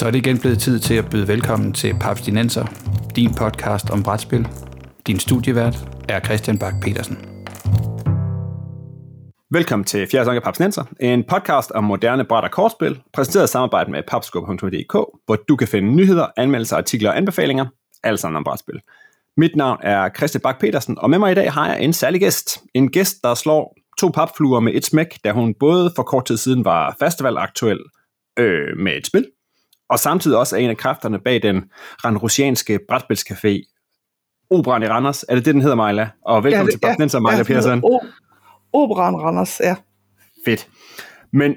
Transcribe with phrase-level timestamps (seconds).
[0.00, 2.64] Så er det igen blevet tid til at byde velkommen til Papstinenser,
[3.16, 4.48] din podcast om brætspil.
[5.06, 5.76] Din studievært
[6.08, 7.18] er Christian Bak petersen
[9.50, 13.90] Velkommen til Fjerde Sange Papsnenser, en podcast om moderne bræt- og kortspil, præsenteret i samarbejde
[13.90, 14.92] med papskub.dk,
[15.26, 17.66] hvor du kan finde nyheder, anmeldelser, artikler og anbefalinger,
[18.02, 18.80] alt sammen om brætspil.
[19.36, 22.20] Mit navn er Christian Bak petersen og med mig i dag har jeg en særlig
[22.20, 22.58] gæst.
[22.74, 26.36] En gæst, der slår to papfluer med et smæk, da hun både for kort tid
[26.36, 27.78] siden var festivalaktuel
[28.38, 29.26] øh, med et spil,
[29.90, 31.64] og samtidig også er en af kræfterne bag den
[32.04, 33.76] randrusianske brætspilscafé
[34.50, 35.24] Operan i Randers.
[35.28, 36.08] Er det det, den hedder, Majla?
[36.24, 37.82] Og velkommen ja, det, til Papsnenser, ja, Majla ja, Persson.
[38.72, 39.76] Operan Randers, ja.
[40.44, 40.68] Fedt.
[41.32, 41.54] Men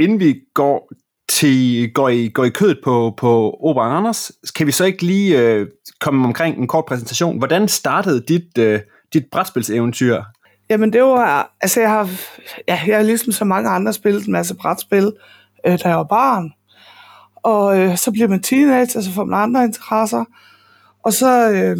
[0.00, 0.92] inden vi går
[1.28, 5.40] til, går, i, går i kødet på, på Operan Randers, kan vi så ikke lige
[5.40, 5.66] øh,
[6.00, 7.38] komme omkring en kort præsentation.
[7.38, 8.80] Hvordan startede dit, øh,
[9.12, 10.22] dit brætspilseventyr?
[10.70, 12.10] Jamen det var, altså jeg har,
[12.68, 15.12] ja, jeg har ligesom så mange andre spillet en masse brætspil,
[15.66, 16.52] øh, da jeg var barn.
[17.46, 20.24] Og øh, så bliver man teenager, så får man andre interesser.
[21.02, 21.76] Og så, øh,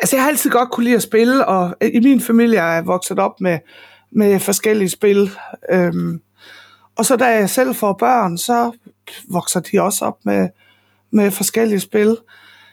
[0.00, 2.86] altså jeg har altid godt kunne lide at spille, og i min familie er jeg
[2.86, 3.58] vokset op med,
[4.12, 5.30] med forskellige spil.
[5.70, 5.92] Øh,
[6.96, 8.72] og så da jeg selv får børn, så
[9.30, 10.48] vokser de også op med,
[11.12, 12.16] med forskellige spil.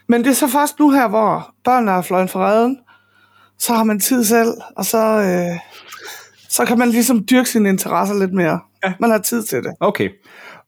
[0.07, 2.79] Men det er så først nu her, hvor børnene er fløjet fra redden,
[3.57, 5.59] så har man tid selv, og så, øh,
[6.49, 8.59] så kan man ligesom dyrke sine interesser lidt mere.
[8.83, 8.93] Ja.
[8.99, 9.73] Man har tid til det.
[9.79, 10.09] Okay.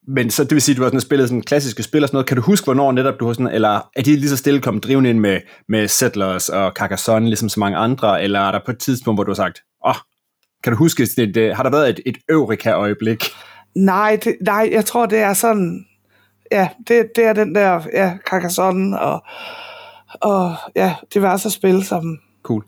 [0.07, 2.15] Men så det vil sige, at du har sådan spillet sådan klassiske spil og sådan
[2.15, 2.27] noget.
[2.27, 4.83] Kan du huske, hvornår netop du har sådan, eller er de lige så stille kommet
[4.83, 8.71] drivende ind med, med Settlers og Carcassonne, ligesom så mange andre, eller er der på
[8.71, 9.95] et tidspunkt, hvor du har sagt, åh, oh,
[10.63, 13.23] kan du huske, det, det, har der været et, et Eureka-øjeblik?
[13.75, 15.85] Nej, det, nej, jeg tror, det er sådan,
[16.51, 19.23] ja, det, det er den der, ja, Carcassonne og,
[20.21, 22.63] og ja, diverse spil, som, Cool.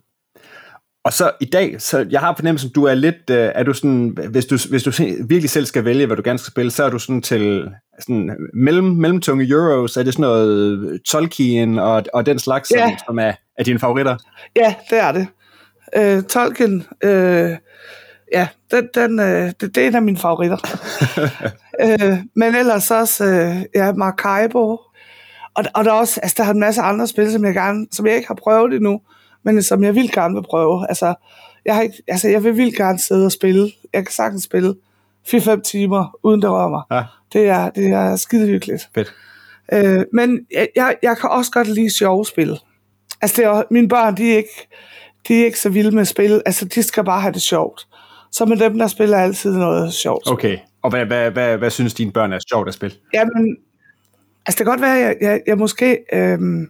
[1.05, 4.17] Og så i dag, så jeg har fornemmelsen, du er lidt, øh, er du sådan,
[4.29, 4.91] hvis du, hvis du
[5.27, 8.37] virkelig selv skal vælge, hvad du gerne skal spille, så er du sådan til sådan
[8.53, 12.89] mellem, mellemtunge euros, er det sådan noget Tolkien og, og den slags, ja.
[12.89, 14.17] som, som er, er dine favoritter?
[14.55, 15.27] Ja, det er det.
[15.95, 17.57] Øh, Tolkien, øh,
[18.33, 20.57] ja, den, den, øh, det, det er en af mine favoritter.
[21.83, 24.77] øh, men ellers også, øh, ja, Maracaibo,
[25.55, 27.87] og, og der er også, altså der er en masse andre spil, som jeg, gerne,
[27.91, 29.01] som jeg ikke har prøvet endnu,
[29.43, 30.85] men som jeg vil gerne vil prøve.
[30.89, 31.13] Altså,
[31.65, 33.71] jeg, har ikke, altså, jeg vil vildt gerne sidde og spille.
[33.93, 34.75] Jeg kan sagtens spille
[35.27, 36.81] 4-5 timer, uden det rører mig.
[36.91, 37.03] Ja.
[37.33, 38.89] Det, er, det er skide hyggeligt.
[38.95, 39.13] Fedt.
[39.73, 42.59] Øh, men jeg, jeg, jeg kan også godt lide sjove spil.
[43.21, 44.67] Altså, det er, mine børn, de er, ikke,
[45.27, 46.41] de er ikke så vilde med spil.
[46.45, 47.87] Altså, de skal bare have det sjovt.
[48.31, 50.31] Så med dem, der spiller altid noget sjovt.
[50.31, 52.95] Okay, og hvad, hvad, hvad, hvad synes dine børn er sjovt at spille?
[53.13, 53.57] Jamen,
[54.45, 56.67] altså det kan godt være, at jeg, jeg, jeg måske øhm,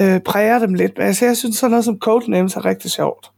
[0.00, 0.98] øh, præger dem lidt.
[0.98, 3.30] Men altså, jeg synes sådan noget som Codenames er rigtig sjovt.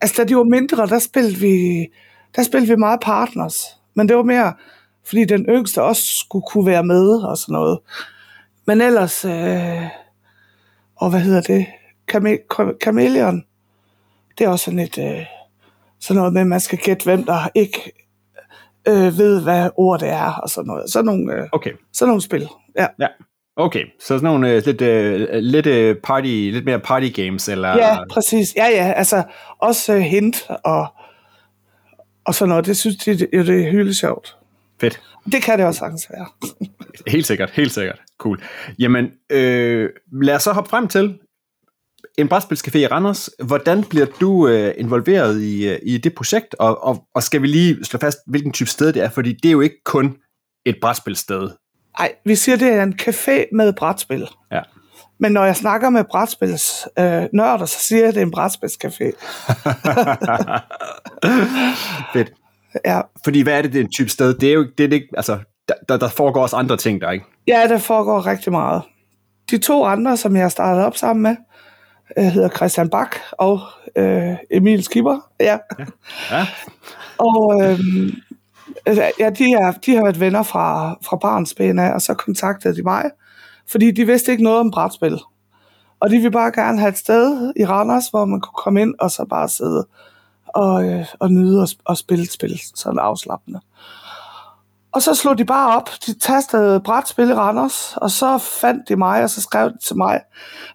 [0.00, 1.86] Altså, da de var mindre, der spillede vi,
[2.36, 3.64] der spillede vi meget partners.
[3.94, 4.52] Men det var mere,
[5.04, 7.78] fordi den yngste også skulle kunne være med og sådan noget.
[8.66, 9.82] Men ellers, øh,
[10.96, 11.66] og hvad hedder det?
[12.82, 13.44] Chameleon.
[14.38, 15.26] Det er også sådan et, øh,
[16.00, 17.92] sådan noget med, at man skal gætte, hvem der ikke
[18.88, 20.90] øh, ved, hvad ord det er, og sådan noget.
[20.90, 21.70] Sådan nogle, øh, okay.
[21.92, 22.48] sådan nogle spil.
[22.78, 22.86] Ja.
[22.98, 23.06] ja.
[23.56, 27.68] Okay, så sådan nogle uh, lidt, uh, lidt, uh, party, lidt mere party games, eller?
[27.68, 28.54] Ja, præcis.
[28.56, 29.22] Ja, ja, altså
[29.58, 30.86] også uh, hint og,
[32.24, 32.66] og sådan noget.
[32.66, 34.36] Det synes de, det, det er hylde sjovt.
[34.80, 35.00] Fedt.
[35.32, 36.26] Det kan det også sagtens være.
[37.12, 37.98] helt sikkert, helt sikkert.
[38.18, 38.42] Cool.
[38.78, 39.90] Jamen, øh,
[40.22, 41.18] lad os så hoppe frem til
[42.18, 43.30] en brætspilscafé i Randers.
[43.46, 47.84] Hvordan bliver du øh, involveret i, i det projekt, og, og, og skal vi lige
[47.84, 50.16] slå fast, hvilken type sted det er, fordi det er jo ikke kun
[50.66, 51.50] et brætspilsted.
[52.00, 54.28] Nej, vi siger, det er en café med brætspil.
[54.52, 54.60] Ja.
[55.18, 58.32] Men når jeg snakker med brætspils øh, nørder, så siger jeg, at det er en
[58.36, 59.10] brætspilscafé.
[62.12, 62.32] Fedt.
[62.84, 63.00] Ja.
[63.24, 64.34] Fordi hvad er det, det er en type sted?
[64.34, 65.38] Det er jo det er ikke, altså,
[65.88, 67.24] der, der foregår også andre ting der, ikke?
[67.48, 68.82] Ja, der foregår rigtig meget.
[69.50, 71.36] De to andre, som jeg har startet op sammen med,
[72.18, 73.60] øh, hedder Christian Bak og
[73.96, 75.30] øh, Emil Skipper.
[75.40, 75.58] Ja.
[75.78, 75.84] ja.
[76.30, 76.46] ja.
[77.18, 77.80] og øh,
[78.86, 82.76] Altså, ja, de, er, de har været venner fra, fra barnsben af, og så kontaktede
[82.76, 83.10] de mig,
[83.68, 85.18] fordi de vidste ikke noget om brætspil.
[86.00, 88.94] Og de ville bare gerne have et sted i Randers, hvor man kunne komme ind
[88.98, 89.86] og så bare sidde
[90.46, 93.60] og, øh, og nyde og, og spille et spil, sådan afslappende.
[94.92, 98.96] Og så slog de bare op, de tastede brætspil i Randers, og så fandt de
[98.96, 100.20] mig, og så skrev de til mig.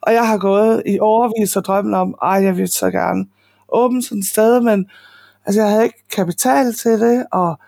[0.02, 3.26] Og jeg har gået i overvis og drømmen om, ej, jeg vil så gerne
[3.70, 4.90] åbne sådan et sted, men
[5.46, 7.60] altså, jeg havde ikke kapital til det, og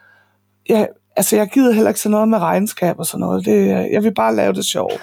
[0.70, 3.46] jeg, altså jeg gider heller ikke sådan noget med regnskab og sådan noget.
[3.46, 5.02] Det, jeg vil bare lave det sjovt.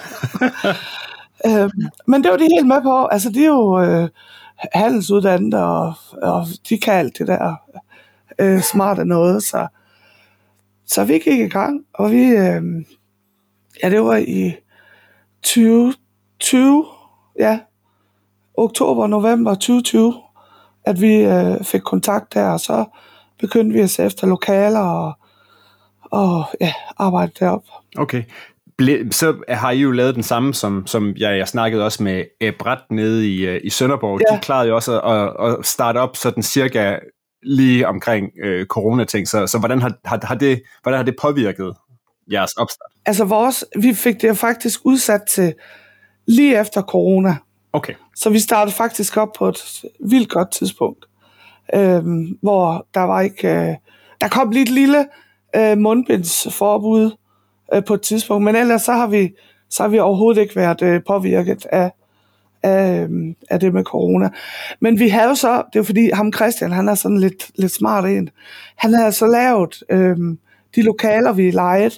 [1.49, 1.71] øh,
[2.07, 3.07] men det var de helt med på.
[3.07, 4.09] Altså de er jo øh,
[4.73, 7.55] handelsuddannet, og, og de kan alt det der
[8.39, 9.43] øh, smarte noget.
[9.43, 9.67] Så,
[10.87, 12.63] så vi gik i gang, og vi, øh,
[13.83, 14.57] Ja, det var i
[15.43, 16.87] 2020,
[17.39, 17.61] ja,
[18.55, 20.15] oktober, november 2020,
[20.85, 22.85] at vi øh, fik kontakt der, og så
[23.39, 25.13] begyndte vi at se efter lokaler og,
[26.15, 27.63] og ja, arbejde derop.
[27.97, 28.23] Okay.
[28.79, 32.25] Ble, så har I jo lavet den samme, som, som jeg, jeg snakkede også med
[32.41, 34.21] Ebrat nede i, øh, i Sønderborg.
[34.31, 34.37] Ja.
[34.37, 36.99] De klarede jo også at, at starte op sådan cirka
[37.43, 39.29] lige omkring øh, coronating.
[39.29, 41.75] Så, så hvordan, har, har, har det, hvordan har det påvirket
[42.33, 42.91] jeres opstart?
[43.07, 45.55] Altså vores, vi fik det faktisk udsat til
[46.27, 47.37] lige efter corona.
[47.73, 47.95] Okay.
[48.17, 51.05] Så vi startede faktisk op på et vildt godt tidspunkt,
[51.75, 52.03] øh,
[52.43, 53.49] hvor der var ikke...
[53.49, 53.75] Øh,
[54.21, 55.07] der kom lige et lille
[55.57, 57.11] øh, mundbindsforbud
[57.75, 59.33] øh, på et tidspunkt, men ellers så har vi,
[59.71, 61.93] så har vi overhovedet ikke været øh, påvirket af,
[62.63, 64.31] af, øhm, af det med corona.
[64.81, 68.05] Men vi havde så, det er fordi ham Christian, han er sådan lidt, lidt smart
[68.05, 68.31] en,
[68.77, 70.17] han havde så lavet øh,
[70.75, 71.95] de lokaler, vi lejede,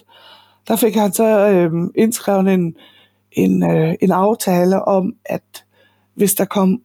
[0.67, 2.75] der fik han så øh, indskrevet en,
[3.31, 5.65] en, øh, en aftale om, at
[6.15, 6.81] hvis der kom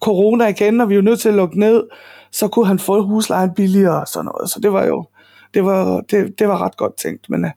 [0.00, 1.84] corona igen, og vi var nødt til at lukke ned,
[2.32, 4.50] så kunne han få huslejen billigere og sådan noget.
[4.50, 5.04] Så det var jo
[5.54, 7.30] det var, det, det var ret godt tænkt.
[7.30, 7.50] Men øh,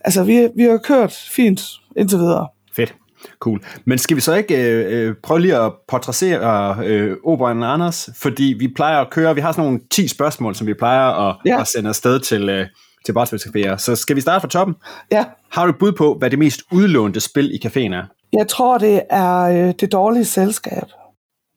[0.00, 1.60] altså, vi, vi har kørt fint
[1.96, 2.48] indtil videre.
[2.76, 2.94] Fedt.
[3.38, 3.60] Cool.
[3.84, 8.10] Men skal vi så ikke øh, øh prøve lige at portrættere øh, Oberon Anders?
[8.16, 11.36] Fordi vi plejer at køre, vi har sådan nogle 10 spørgsmål, som vi plejer at,
[11.46, 11.60] ja.
[11.60, 12.66] at sende afsted til, øh,
[13.06, 13.76] til Brætspilscaféer.
[13.76, 14.76] Så skal vi starte fra toppen?
[15.12, 15.24] Ja.
[15.50, 18.04] Har du et bud på, hvad det mest udlånte spil i caféen er?
[18.32, 20.84] Jeg tror, det er øh, det dårlige selskab.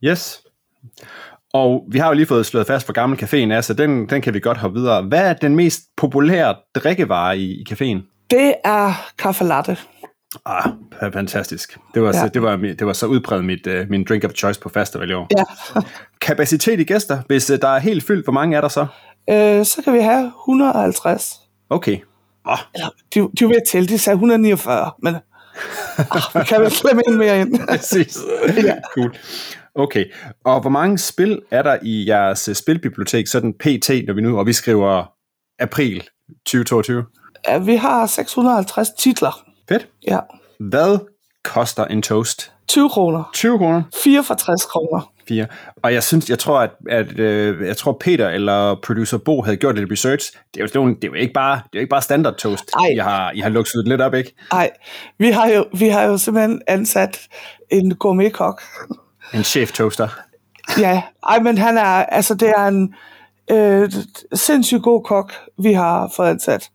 [0.03, 0.43] Yes.
[1.53, 4.21] Og vi har jo lige fået slået fast, hvor gammel caféen er, så den, den
[4.21, 5.01] kan vi godt hoppe videre.
[5.01, 8.27] Hvad er den mest populære drikkevare i, i caféen?
[8.29, 9.77] Det er kaffe latte.
[10.45, 10.71] Ah,
[11.13, 11.77] fantastisk.
[11.93, 12.13] Det var, ja.
[12.13, 15.09] så, det var, det var så udbredt mit, uh, min drink of choice på festival
[15.09, 15.27] i år.
[15.37, 15.43] Ja.
[16.27, 18.87] Kapacitet i gæster, hvis uh, der er helt fyldt, hvor mange er der så?
[19.29, 21.39] Øh, så kan vi have 150.
[21.69, 21.97] Okay.
[22.45, 22.57] Oh.
[22.75, 26.71] Eller, de, de er ved at tælle, de sagde 149, men oh, vi kan vel
[26.71, 27.59] klemme en mere ind.
[27.67, 28.17] Præcis.
[28.63, 28.75] ja.
[28.95, 29.15] Cool.
[29.75, 30.05] Okay,
[30.43, 34.39] og hvor mange spil er der i jeres øh, spilbibliotek, sådan PT, når vi nu,
[34.39, 35.05] og vi skriver
[35.59, 36.03] april
[36.45, 37.05] 2022?
[37.47, 39.45] Ja, vi har 650 titler.
[39.69, 39.87] Fedt.
[40.07, 40.19] Ja.
[40.59, 40.99] Hvad
[41.43, 42.51] koster en toast?
[42.67, 43.29] 20 kroner.
[43.33, 43.83] 20 kroner?
[44.03, 45.11] 64 kroner.
[45.27, 45.45] 4.
[45.83, 49.57] Og jeg synes, jeg tror, at, at øh, jeg tror Peter eller producer Bo havde
[49.57, 50.31] gjort lidt research.
[50.53, 52.63] Det er jo, det er jo ikke bare, det er jo ikke bare standard toast.
[52.79, 52.87] Ej.
[52.87, 54.35] I har, I har lukset lidt op, ikke?
[54.51, 54.69] Nej,
[55.17, 57.19] vi har jo, vi har jo simpelthen ansat
[57.69, 58.61] en gourmet-kok.
[59.33, 60.07] En chef toaster.
[60.77, 62.95] ja, ej, men han er, altså det er en
[63.51, 63.91] øh,
[64.33, 66.69] sindssygt god kok, vi har fået ansat.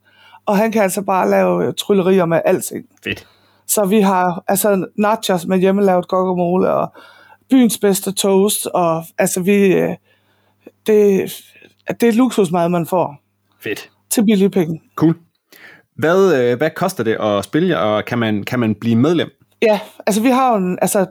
[0.45, 2.85] Og han kan altså bare lave tryllerier med alting.
[3.03, 3.27] Fedt.
[3.67, 6.93] Så vi har altså nachos med hjemmelavet guacamole og
[7.49, 9.89] byens bedste toast, og altså vi, øh,
[10.87, 11.31] det,
[12.01, 13.15] det er luksusmad, man får.
[13.59, 13.89] Fedt.
[14.09, 14.81] Til billige penge.
[14.95, 15.15] Cool.
[15.95, 19.29] Hvad, øh, hvad koster det at spille, og kan man, kan man blive medlem?
[19.61, 21.05] Ja, altså vi har jo en, altså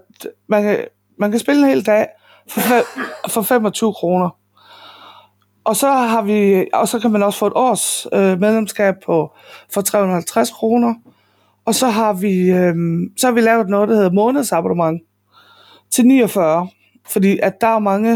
[0.48, 0.78] man kan,
[1.18, 2.06] man kan spille en hel dag
[2.48, 2.60] for,
[3.34, 4.30] for 25 kroner.
[5.64, 9.32] Og så har vi, og så kan man også få et års øh, medlemskab på
[9.74, 10.94] for 350 kroner.
[11.64, 12.74] Og så har vi, øh,
[13.18, 15.02] så har vi lavet noget, der hedder månedsabonnement
[15.90, 16.68] til 49.
[17.08, 18.12] Fordi at der er mange,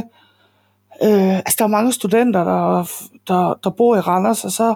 [1.03, 2.91] øh, altså der er mange studenter, der,
[3.29, 4.75] der, der bor i Randers, og så,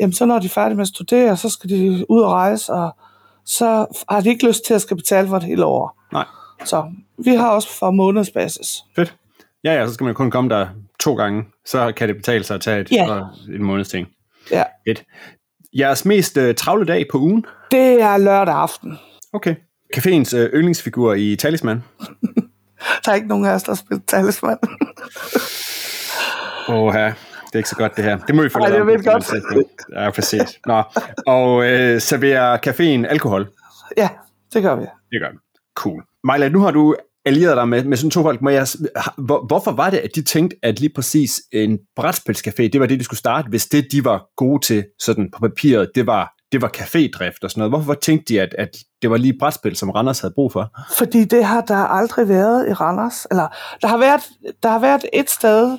[0.00, 2.72] jamen, så når de er færdige med at studere, så skal de ud og rejse,
[2.72, 2.96] og
[3.44, 6.02] så har de ikke lyst til at skal betale for det hele år.
[6.12, 6.24] Nej.
[6.64, 8.84] Så vi har også for månedsbasis.
[8.96, 9.14] Fedt.
[9.64, 10.68] Ja, ja, så skal man kun komme der
[11.00, 13.20] to gange, så kan det betale sig at tage et, ja.
[13.48, 14.08] en måneds ting.
[14.50, 14.62] Ja.
[14.88, 15.04] Fedt.
[15.72, 17.44] Jeres mest uh, travle dag på ugen?
[17.70, 18.98] Det er lørdag aften.
[19.32, 19.54] Okay.
[19.96, 21.82] Caféens uh, yndlingsfigur i Talisman?
[23.04, 24.58] der er ikke nogen af os, der spiller Talisman.
[26.68, 27.12] Åh, ja.
[27.50, 28.18] Det er ikke så godt, det her.
[28.18, 29.32] Det må vi få Nej, det er godt.
[29.92, 30.60] Ja, præcis.
[30.66, 30.82] Nå.
[31.26, 33.48] Og øh, serverer caféen alkohol?
[33.96, 34.08] Ja,
[34.52, 34.82] det gør vi.
[34.82, 35.38] Det gør vi.
[35.74, 36.02] Cool.
[36.24, 38.42] Majla, nu har du allieret dig med, med sådan to folk.
[38.42, 38.66] Må jeg,
[39.18, 42.98] hvor, hvorfor var det, at de tænkte, at lige præcis en brætspilscafé, det var det,
[42.98, 46.62] de skulle starte, hvis det, de var gode til sådan på papiret, det var, det
[46.62, 47.72] var cafédrift og sådan noget.
[47.72, 50.70] Hvorfor tænkte de, at, at det var lige brætspil, som Randers havde brug for?
[50.98, 53.26] Fordi det har der aldrig været i Randers.
[53.30, 53.48] Eller,
[53.82, 54.20] der, har været,
[54.62, 55.78] der har været et sted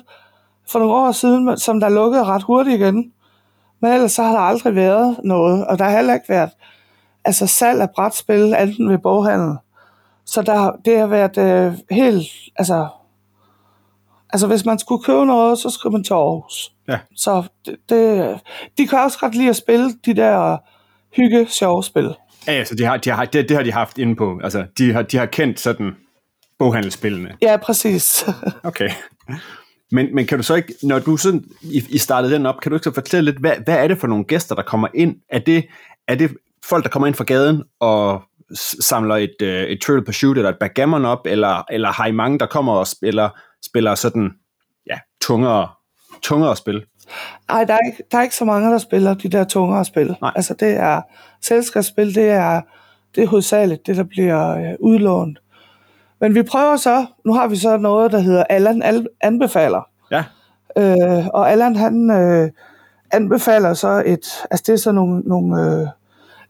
[0.68, 3.12] for nogle år siden, som der lukkede ret hurtigt igen.
[3.82, 6.50] Men ellers så har der aldrig været noget, og der har heller ikke været
[7.24, 9.56] altså salg af brætspil, enten ved boghandel
[10.26, 12.88] så der, det har været øh, helt, altså,
[14.30, 16.72] altså hvis man skulle købe noget, så skulle man til Aarhus.
[16.88, 16.98] Ja.
[17.16, 18.40] Så det, det,
[18.78, 20.58] de kan også godt lide at spille de der
[21.16, 22.14] hygge, sjove spil.
[22.46, 24.92] Ja, altså de har, de har, det, det har de haft inde på, altså de
[24.92, 25.96] har, de har kendt sådan
[26.58, 27.36] boghandelsspillene.
[27.42, 28.26] Ja, præcis.
[28.62, 28.90] okay.
[29.90, 32.70] Men, men kan du så ikke, når du sådan, I, I startede den op, kan
[32.70, 35.16] du ikke så fortælle lidt, hvad, hvad er det for nogle gæster, der kommer ind?
[35.28, 35.64] Er det,
[36.08, 36.30] er det
[36.64, 38.22] folk, der kommer ind fra gaden og
[38.80, 42.38] samler et, øh, et Trivial Pursuit eller et backgammon op, eller, eller har I mange,
[42.38, 43.28] der kommer og spiller,
[43.64, 44.30] spiller sådan,
[44.86, 45.68] ja, tungere,
[46.22, 46.84] tungere spil?
[47.48, 50.16] Nej, der er, ikke, der er ikke så mange, der spiller de der tungere spil.
[50.20, 50.32] Nej.
[50.36, 51.00] Altså det er
[51.40, 52.60] selskabsspil, det er,
[53.14, 55.38] det er hovedsageligt det, der bliver øh, udlånt.
[56.20, 59.88] Men vi prøver så, nu har vi så noget, der hedder Allan anbefaler.
[60.10, 60.24] Ja.
[60.78, 62.50] Øh, og Allan han øh,
[63.12, 65.88] anbefaler så et, altså det er så nogle, nogle øh,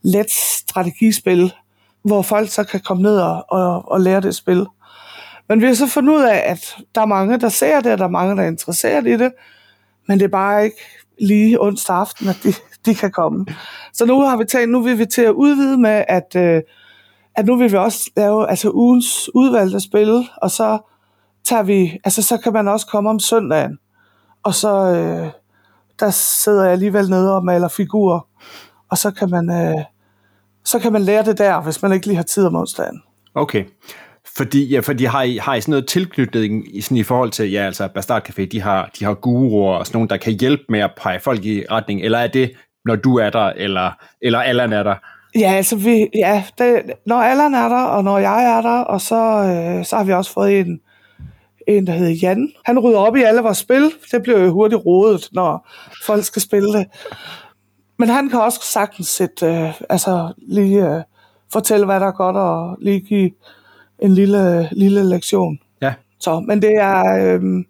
[0.03, 1.53] let strategispil,
[2.03, 4.65] hvor folk så kan komme ned og, og, og lære det spil.
[5.49, 7.97] Men vi har så fundet ud af, at der er mange, der ser det, og
[7.97, 9.31] der er mange, der er interesseret i det,
[10.07, 10.77] men det er bare ikke
[11.21, 12.53] lige onsdag aften, at de,
[12.85, 13.45] de kan komme.
[13.93, 16.61] Så nu har vi tænkt, nu vil vi til at udvide med, at, øh,
[17.35, 20.79] at nu vil vi også lave altså ugens udvalgte spil, og så
[21.43, 23.77] tager vi, altså så kan man også komme om søndagen,
[24.43, 25.31] og så øh,
[25.99, 28.27] der sidder jeg alligevel nede og maler figurer,
[28.89, 29.83] og så kan man, øh,
[30.65, 33.01] så kan man lære det der, hvis man ikke lige har tid om onsdagen.
[33.35, 33.65] Okay.
[34.37, 37.51] Fordi, ja, fordi har, I, har I sådan noget tilknytning i, sådan i forhold til,
[37.51, 40.63] ja, altså Bastard Café, de har, de har guruer og sådan nogen, der kan hjælpe
[40.69, 42.51] med at pege folk i retning, eller er det,
[42.85, 43.91] når du er der, eller,
[44.21, 44.95] eller Allan er der?
[45.35, 49.01] Ja, altså vi, ja, det, når Allan er der, og når jeg er der, og
[49.01, 50.79] så, øh, så har vi også fået en,
[51.67, 52.51] en, der hedder Jan.
[52.65, 53.91] Han rydder op i alle vores spil.
[54.11, 55.69] Det bliver jo hurtigt rodet, når
[56.05, 56.87] folk skal spille det.
[57.99, 61.01] Men han kan også sagtens sætte, øh, altså lige øh,
[61.51, 63.31] fortælle, hvad der er godt, og lige give
[63.99, 65.59] en lille, lille lektion.
[65.81, 65.93] Ja.
[66.19, 67.65] Så, men det er, øh,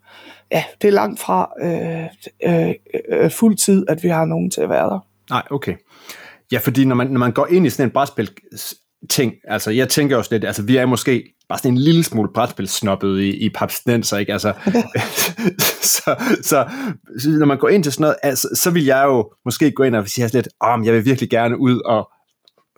[0.52, 2.06] ja, det er langt fra øh,
[2.46, 2.74] øh,
[3.10, 5.00] øh, fuld tid, at vi har nogen til at være der.
[5.30, 5.76] Nej, okay.
[6.52, 8.30] Ja, fordi når man, når man går ind i sådan en brætspil
[9.10, 12.30] ting, altså jeg tænker også lidt, altså vi er måske bare sådan en lille smule
[12.34, 14.34] brætspil snobbet i, i papsnenser, ikke?
[14.34, 14.54] Altså,
[15.96, 16.66] så, så,
[17.20, 19.84] så, når man går ind til sådan noget, altså, så vil jeg jo måske gå
[19.84, 22.10] ind og sige lidt, om jeg vil virkelig gerne ud og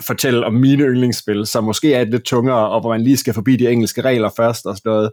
[0.02, 3.56] fortælle om mine yndlingsspil, som måske er lidt tungere, og hvor man lige skal forbi
[3.56, 5.12] de engelske regler først og sådan noget,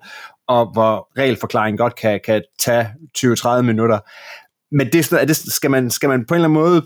[0.48, 3.98] og hvor regelforklaringen godt kan, kan tage 20-30 minutter.
[4.76, 6.82] Men det er sådan, er det, skal, man, skal man på en eller anden måde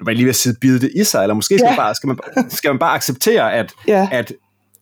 [0.00, 1.70] var lige ved at sige, bide det i sig, eller måske skal, ja.
[1.70, 2.18] man, bare, skal, man,
[2.50, 4.08] skal man bare acceptere, at, ja.
[4.12, 4.32] at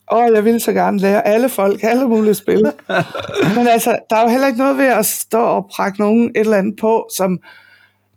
[0.07, 2.73] og jeg vil så gerne lære alle folk, alle mulige spil.
[3.57, 6.41] Men altså, der er jo heller ikke noget ved at stå og prakke nogen et
[6.41, 7.39] eller andet på, som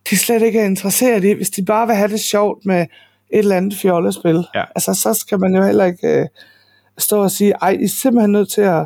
[0.10, 1.32] de slet ikke er interesseret i.
[1.32, 2.82] Hvis de bare vil have det sjovt med
[3.30, 4.44] et eller andet fjollespil.
[4.56, 4.64] Ja.
[4.76, 6.28] Altså, så skal man jo heller ikke uh,
[6.98, 8.86] stå og sige, ej, I er simpelthen nødt til at,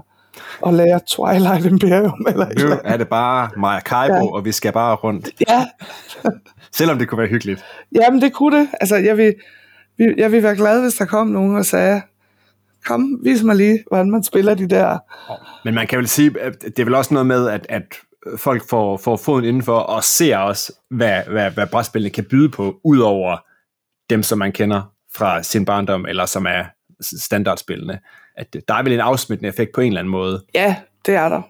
[0.68, 2.26] at lære Twilight Imperium.
[2.32, 4.32] Eller nu er det bare Maracaibo, ja.
[4.34, 5.30] og vi skal bare rundt.
[5.50, 5.66] Ja.
[6.78, 7.66] Selvom det kunne være hyggeligt.
[7.96, 8.68] Jamen, det kunne det.
[8.82, 9.36] Altså, jeg vil,
[10.18, 12.02] jeg vil være glad, hvis der kom nogen og sagde,
[12.86, 14.98] kom, vis mig lige, hvordan man spiller de der.
[15.66, 17.84] Men man kan vel sige, at det er vel også noget med, at, at
[18.38, 22.75] folk får, får foden indenfor og ser også, hvad, hvad, hvad brætspillene kan byde på,
[22.84, 23.38] udover
[24.10, 24.82] dem, som man kender
[25.16, 26.63] fra sin barndom, eller som er
[27.02, 28.00] standardspillene.
[28.38, 30.44] At der er vel en afsmittende effekt på en eller anden måde.
[30.54, 30.75] Ja,
[31.06, 31.42] det er der.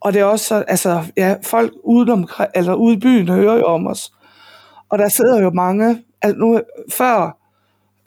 [0.00, 3.86] Og det er også, altså, ja, folk udenom, eller ude i byen hører jo om
[3.86, 4.12] os.
[4.88, 6.60] Og der sidder jo mange, altså nu,
[6.92, 7.36] før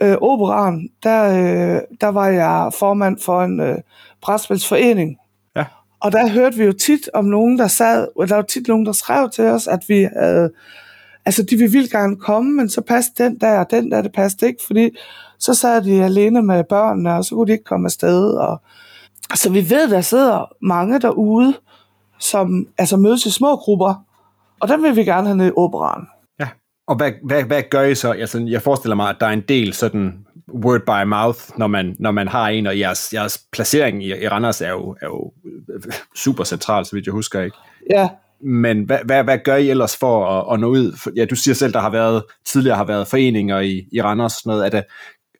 [0.01, 3.77] øh, operan, der, øh, der var jeg formand for en øh,
[4.21, 5.17] brætspilsforening.
[5.55, 5.65] Ja.
[5.99, 8.85] Og der hørte vi jo tit om nogen, der sad, og der var tit nogen,
[8.85, 10.51] der skrev til os, at vi havde,
[11.25, 14.11] altså de ville vildt gerne komme, men så passede den der, og den der, det
[14.11, 14.89] passede ikke, fordi
[15.39, 18.33] så sad de alene med børnene, og så kunne de ikke komme afsted.
[18.33, 18.61] Og,
[19.29, 21.53] altså vi ved, der sidder mange derude,
[22.19, 24.05] som altså mødes i små grupper,
[24.59, 26.07] og dem vil vi gerne have ned i operan.
[26.87, 28.11] Og hvad, hvad, hvad gør I så?
[28.11, 31.95] Altså, jeg forestiller mig, at der er en del sådan word by mouth, når man,
[31.99, 35.31] når man har en, og jeres, jeres placering i, i Randers er jo, er jo
[36.15, 37.57] super central, så vidt jeg husker, ikke?
[37.89, 38.09] Ja.
[38.43, 41.11] Men hvad, hvad, hvad gør I ellers for at, at nå ud?
[41.15, 44.49] Ja, du siger selv, der har været, tidligere har været foreninger i, i Randers sådan
[44.49, 44.65] noget.
[44.65, 44.83] Er det,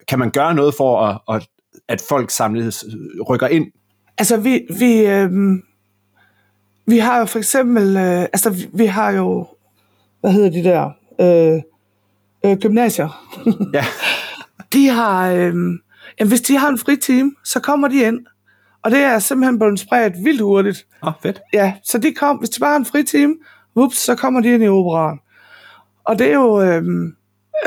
[0.08, 1.48] kan man gøre noget for, at, at,
[1.88, 2.84] at folk samlet
[3.30, 3.66] rykker ind?
[4.18, 5.30] Altså, vi, vi, øh,
[6.88, 9.48] vi har jo for eksempel, øh, altså, vi har jo,
[10.22, 10.90] hvad hedder de der,
[11.22, 11.62] øh,
[12.46, 13.38] øh, gymnasier.
[13.74, 13.86] ja.
[14.74, 15.54] De har, øh,
[16.20, 18.20] jamen, hvis de har en fri time, så kommer de ind.
[18.84, 20.88] Og det er simpelthen blevet spredt vildt hurtigt.
[21.02, 21.42] Oh, fedt.
[21.54, 23.36] Ja, så de kom, hvis de bare har en fri time,
[23.76, 25.20] whoops, så kommer de ind i operan.
[26.04, 26.84] Og det er jo, øh,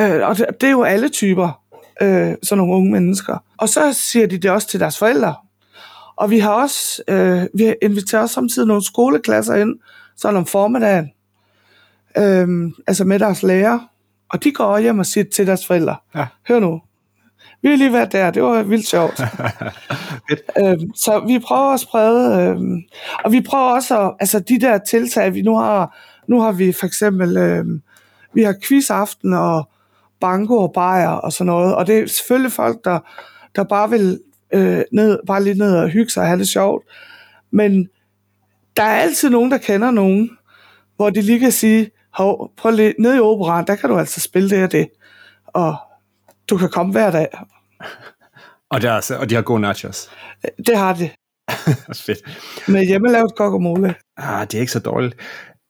[0.01, 1.61] øh, og det, det er jo alle typer,
[2.03, 3.39] øh, sådan nogle unge mennesker.
[3.57, 5.35] Og så siger de det også til deres forældre.
[6.17, 9.79] Og vi har også, øh, vi inviterer også samtidig nogle skoleklasser ind,
[10.17, 11.11] sådan om formiddagen,
[12.19, 13.79] øhm, altså med deres lærer,
[14.29, 16.27] og de går hjem og siger til deres forældre, ja.
[16.49, 16.81] hør nu,
[17.63, 19.21] vi har lige været der, det var vildt sjovt.
[20.61, 22.83] øhm, så vi prøver at sprede, øhm,
[23.25, 26.73] og vi prøver også, at, altså de der tiltag, vi nu har, nu har vi
[26.73, 27.83] for eksempel, øhm,
[28.35, 29.69] vi har quizaften og
[30.21, 31.75] banko og bajer og sådan noget.
[31.75, 32.99] Og det er selvfølgelig folk, der,
[33.57, 34.21] der bare vil
[34.55, 36.85] øh, ned, bare lige ned og hygge sig og have det sjovt.
[37.51, 37.89] Men
[38.77, 40.31] der er altid nogen, der kender nogen,
[40.97, 44.21] hvor de lige kan sige, hov, prøv lige, ned i operan, der kan du altså
[44.21, 44.89] spille det og det.
[45.47, 45.77] Og
[46.51, 47.29] du kan komme hver dag.
[48.71, 50.11] Og, der, er, og de har gode nachos.
[50.67, 51.11] Det har de.
[52.07, 52.19] Fedt.
[52.69, 53.95] Med hjemmelavet guacamole.
[54.17, 55.17] Ah, det er ikke så dårligt.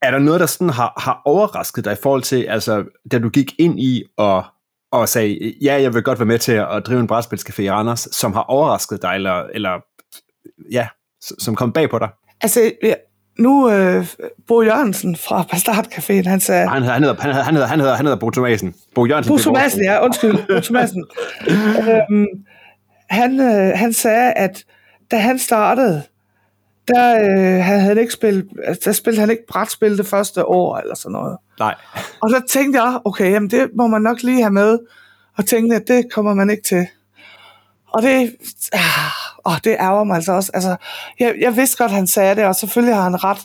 [0.02, 3.28] Er der noget, der sådan har, har overrasket dig i forhold til, altså, da du
[3.28, 4.44] gik ind i og,
[4.92, 8.08] og sagde, ja, jeg vil godt være med til at drive en brætspilscafé i Randers,
[8.12, 9.80] som har overrasket dig, eller, eller
[10.70, 10.88] ja,
[11.20, 12.08] som kom bag på dig?
[12.40, 12.94] Altså, ja,
[13.38, 14.06] nu øh,
[14.48, 16.68] Bo Jørgensen fra Bastard Caféen, han sagde...
[16.68, 18.74] Han, han, hedder, han, hedder, han, hedder, han, hedder, han hedder Bo Thomasen.
[18.94, 19.32] Bo Jørgensen.
[19.32, 20.36] Bo Thomasen, ja, undskyld.
[20.48, 21.04] Bo Thomasen.
[21.80, 22.26] øhm,
[23.10, 24.64] han, øh, han sagde, at
[25.10, 26.02] da han startede,
[26.88, 30.78] der øh, havde han ikke spillet, altså, der spillede han ikke brætspil det første år,
[30.78, 31.38] eller sådan noget.
[31.58, 31.74] Nej.
[32.22, 34.78] Og så tænkte jeg, okay, jamen det må man nok lige have med,
[35.36, 36.86] og tænkte, at det kommer man ikke til.
[37.94, 38.36] Og det,
[38.72, 38.80] ah,
[39.46, 40.50] åh, det ærger mig altså også.
[40.54, 40.76] Altså,
[41.20, 43.38] jeg, jeg vidste godt, han sagde det, og selvfølgelig har han ret.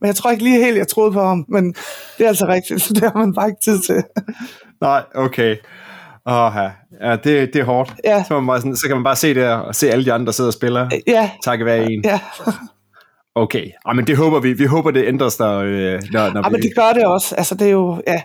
[0.00, 1.44] Men jeg tror ikke lige helt, jeg troede på ham.
[1.48, 1.72] Men
[2.18, 4.02] det er altså rigtigt, så det har man bare ikke tid til.
[4.80, 5.56] Nej, okay.
[6.26, 6.52] Åh,
[7.00, 7.94] ja, det, det er hårdt.
[8.04, 8.24] Ja.
[8.28, 10.26] Så, man bare sådan, så kan man bare se det og se alle de andre,
[10.26, 10.88] der sidder og spiller.
[11.06, 11.30] Ja.
[11.44, 12.04] Takke hver en.
[12.04, 12.20] Ja.
[13.34, 14.52] Okay, men det håber vi.
[14.52, 15.58] Vi håber, det ændres der.
[15.58, 16.52] Øh, når, når ja, vi...
[16.52, 17.34] men det gør det også.
[17.34, 18.22] Altså, det er jo, ja.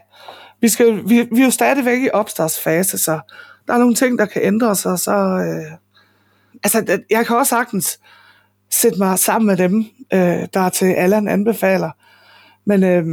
[0.62, 3.20] Vi, skal, vi, vi er jo stadigvæk i opstartsfase, så
[3.70, 5.12] der er nogle ting, der kan ændre sig, så...
[5.12, 5.78] Øh,
[6.64, 8.00] altså, jeg kan også sagtens
[8.72, 11.92] sætte mig sammen med dem, øh, der til Allan anbefaler.
[12.66, 13.06] Men øh,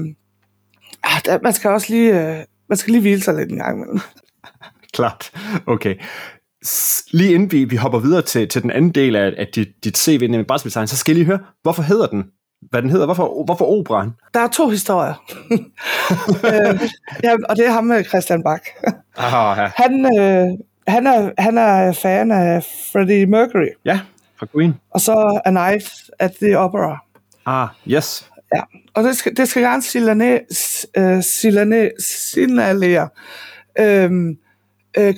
[1.24, 4.00] der, man skal også lige, øh, man skal lige hvile sig lidt en gang imellem.
[4.96, 5.32] Klart.
[5.66, 5.94] Okay.
[7.10, 9.98] Lige inden vi, vi hopper videre til, til den anden del af, af dit, dit
[9.98, 12.24] CV, nemlig brætspilsdesign, så skal jeg lige høre, hvorfor hedder den?
[12.70, 13.06] Hvad den hedder?
[13.06, 14.10] Hvorfor, hvorfor operan?
[14.34, 15.14] Der er to historier.
[16.50, 16.80] øh,
[17.24, 18.66] ja, og det er ham med Christian Bak.
[19.16, 19.70] Aha, ja.
[19.76, 23.68] Han, øh, han, er, han er fan af Freddie Mercury.
[23.84, 24.00] Ja,
[24.38, 24.74] fra Queen.
[24.90, 25.84] Og så A Night
[26.18, 26.98] at the Opera.
[27.46, 28.30] Ah, yes.
[28.54, 28.60] Ja,
[28.94, 30.40] og det skal, det skal gerne signalere,
[30.98, 31.90] uh, signalere,
[32.30, 33.08] signalere
[33.78, 34.36] øhm,
[34.98, 35.14] øh,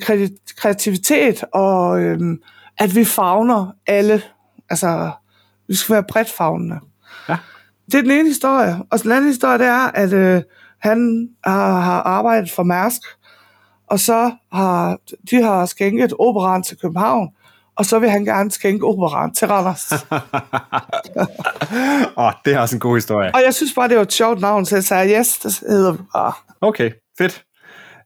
[0.57, 2.41] kreativitet, og øhm,
[2.77, 4.21] at vi fagner alle.
[4.69, 5.11] Altså,
[5.67, 6.79] vi skal være bredt fagnende.
[7.29, 7.37] Ja.
[7.85, 8.75] Det er den ene historie.
[8.91, 10.41] Og den anden historie, det er, at øh,
[10.79, 13.01] han har, har arbejdet for Mærsk,
[13.89, 14.97] og så har
[15.31, 17.29] de har skænket operan til København,
[17.75, 19.91] og så vil han gerne skænke operan til Randers.
[22.17, 23.31] Åh, oh, det er også en god historie.
[23.35, 25.91] Og jeg synes bare, det var et sjovt navn, så jeg sagde, yes, det hedder
[25.91, 26.33] vi bare.
[26.61, 27.43] Okay, fedt.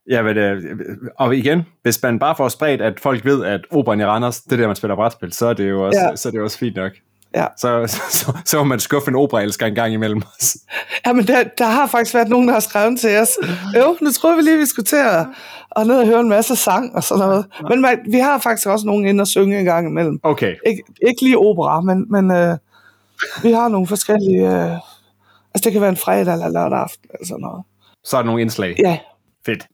[0.07, 0.77] men, øh,
[1.19, 4.53] og igen, hvis man bare får spredt, at folk ved, at operan i Randers, det
[4.53, 6.15] er der, man spiller brætspil, så er det jo også, ja.
[6.15, 6.91] så er det også fint nok.
[7.35, 7.45] Ja.
[7.57, 10.57] Så, så, så, så må man skuffe en operaelsker en gang imellem os.
[11.05, 13.29] Ja, men der, der har faktisk været nogen, der har skrevet til os.
[13.77, 15.27] Jo, nu troede vi lige, vi skulle til at,
[15.75, 17.45] at ned og høre en masse sang og sådan noget.
[17.69, 20.19] Men man, vi har faktisk også nogen inde og synge en gang imellem.
[20.23, 20.55] Okay.
[20.65, 22.57] Ik, ikke lige opera, men, men øh,
[23.43, 24.47] vi har nogle forskellige...
[24.47, 24.71] Øh,
[25.53, 27.63] altså, det kan være en fredag eller lørdag aften eller sådan noget.
[28.03, 28.75] Så er der nogle indslag.
[28.79, 28.97] Ja.
[29.45, 29.67] Fedt.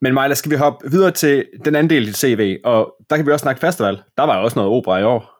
[0.00, 3.26] Men Majla, skal vi hoppe videre til den anden del dit CV, og der kan
[3.26, 4.02] vi også snakke festival.
[4.16, 5.37] Der var jo også noget opera i år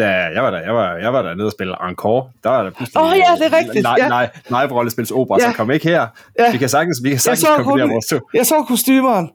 [0.00, 2.62] da jeg var der, jeg var, jeg var der nede og spille encore, der var
[2.62, 3.02] der pludselig...
[3.02, 3.82] Åh oh, ja, det er rigtigt.
[3.82, 5.50] Nej, nej, nej, rollespils opera, ja.
[5.50, 6.06] så kom ikke her.
[6.38, 6.52] Ja.
[6.52, 8.18] Vi kan sagtens, vi kan sagtens kombinere vores to.
[8.34, 9.30] Jeg så kostymeren,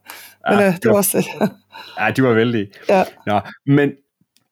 [0.50, 1.26] ja, men uh, det, det var også det.
[2.00, 2.68] ja, de var vældige.
[2.90, 3.04] Ja.
[3.28, 3.40] ja.
[3.68, 3.92] Men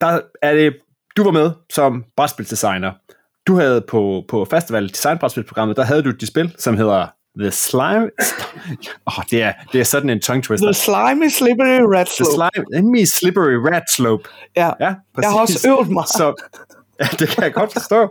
[0.02, 0.74] der er det,
[1.18, 2.92] du var med som brætspilsdesigner.
[3.48, 7.08] Du havde på, på Festival Design Brætspilsprogrammet, der havde du et spil, som hedder
[7.40, 8.10] The Slime...
[9.06, 10.68] oh, det, er, det er sådan en tongue twister.
[10.68, 12.52] The Slimy Slippery Rat Slope.
[12.54, 14.30] The Slimy Slippery Rat Slope.
[14.56, 16.04] Ja, ja jeg har også øvet mig.
[16.08, 16.34] Så,
[17.00, 18.04] ja, det kan jeg godt forstå.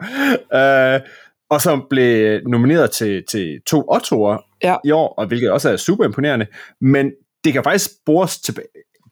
[0.54, 1.08] uh,
[1.50, 4.76] og som blev nomineret til, til to Ottoer ja.
[4.84, 6.46] i år, og hvilket også er super imponerende.
[6.80, 7.12] Men
[7.44, 8.66] det kan faktisk spores tilbage,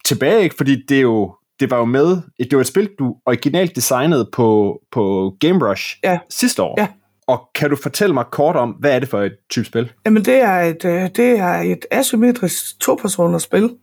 [0.05, 0.55] tilbage ikke?
[0.57, 4.29] fordi det er jo det var jo med, det var et spil, du originalt designede
[4.33, 6.19] på, på Game Rush ja.
[6.29, 6.75] sidste år.
[6.77, 6.87] Ja.
[7.27, 9.91] Og kan du fortælle mig kort om, hvad er det for et type spil?
[10.05, 13.75] Jamen, det er et, øh, det er et asymmetrisk to-personers spil,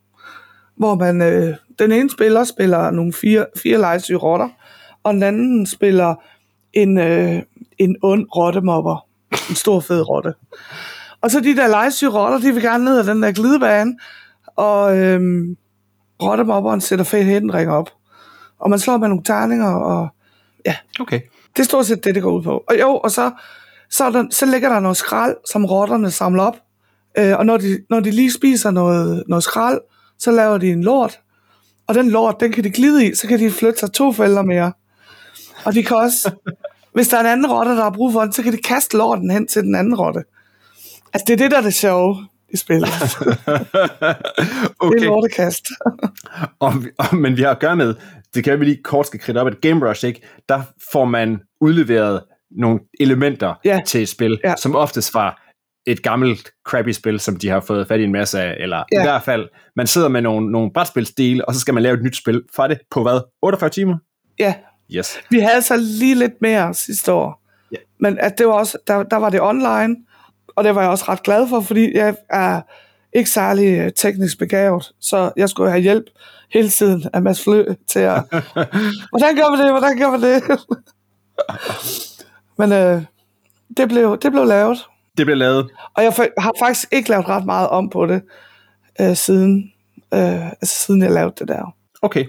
[0.77, 4.48] hvor man, øh, den ene spiller spiller nogle fire, fire legesyge rotter,
[5.03, 6.14] og den anden spiller
[6.72, 7.42] en, øh,
[7.79, 9.05] en ond rottemobber.
[9.51, 10.35] En stor fed rotte.
[11.20, 13.98] Og så de der legesyge rotter, de vil gerne ned ad den der glidebane,
[14.57, 15.20] og øh,
[16.22, 17.90] rottemobberen sætter fedt op.
[18.59, 20.09] Og man slår med nogle terninger, og
[20.66, 20.77] ja.
[21.01, 21.20] Okay.
[21.56, 22.64] Det er stort set det, det går ud på.
[22.68, 23.30] Og jo, og så,
[23.90, 26.56] så, er der, så ligger der noget skrald, som rotterne samler op.
[27.18, 29.80] Øh, og når de, når de lige spiser noget, noget skrald,
[30.18, 31.20] så laver de en lort.
[31.87, 34.42] Og den lort, den kan de glide i, så kan de flytte sig to fælder
[34.42, 34.72] mere.
[35.64, 36.30] Og de kan også,
[36.94, 38.96] hvis der er en anden rotte, der har brug for den, så kan de kaste
[38.96, 40.24] lorten hen til den anden rotte.
[41.12, 42.26] Altså, det er det, der er det sjove.
[42.52, 42.88] I spillet.
[44.80, 44.96] okay.
[44.98, 45.66] Det er lortekast.
[46.61, 47.94] og, og, men vi har at gøre med,
[48.34, 50.22] det kan vi lige kort skal kridte op, at Game Rush, ikke?
[50.48, 53.80] der får man udleveret nogle elementer ja.
[53.87, 54.54] til et spil, ja.
[54.56, 55.40] som oftest fra
[55.87, 59.00] et gammelt crappy spil, som de har fået fat i en masse af, eller ja.
[59.00, 62.02] i hvert fald, man sidder med nogle, nogle brætspilsdele, og så skal man lave et
[62.02, 63.20] nyt spil fra det på hvad?
[63.42, 63.96] 48 timer?
[64.38, 64.54] Ja.
[64.92, 65.20] Yes.
[65.30, 67.42] Vi havde så lige lidt mere sidste år.
[67.72, 67.76] Ja.
[68.00, 69.96] Men at det var også, der, der var det online,
[70.59, 72.61] og det var jeg også ret glad for, fordi jeg er
[73.12, 76.05] ikke særlig øh, teknisk begavet, så jeg skulle have hjælp
[76.53, 78.23] hele tiden af Mads Flø til at,
[79.11, 80.61] hvordan gør vi det, hvordan gør vi det?
[82.59, 83.03] Men øh,
[83.77, 84.87] det, blev, det blev lavet.
[85.18, 85.71] Det blev lavet.
[85.94, 88.23] Og jeg har faktisk ikke lavet ret meget om på det,
[89.01, 89.73] øh, siden,
[90.14, 91.75] øh, altså siden jeg lavede det der.
[92.03, 92.25] Okay.